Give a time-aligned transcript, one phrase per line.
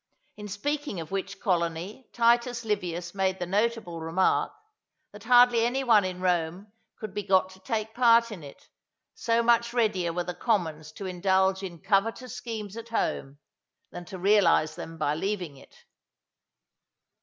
[0.35, 4.51] In speaking of which colony Titus Livius makes the notable remark,
[5.11, 8.67] that hardly any one in Rome could be got to take part in it,
[9.13, 13.37] so much readier were the commons to indulge in covetous schemes at home,
[13.91, 15.77] than to realize them by leaving it.